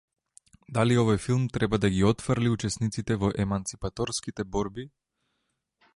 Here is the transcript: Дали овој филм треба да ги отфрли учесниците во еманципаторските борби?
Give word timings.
Дали 0.77 0.95
овој 1.01 1.19
филм 1.25 1.43
треба 1.57 1.79
да 1.83 1.91
ги 1.97 2.01
отфрли 2.13 2.51
учесниците 2.55 3.19
во 3.25 3.31
еманципаторските 3.45 4.51
борби? 4.57 4.91